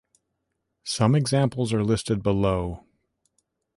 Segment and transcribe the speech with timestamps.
[0.83, 2.85] Some examples are listed below.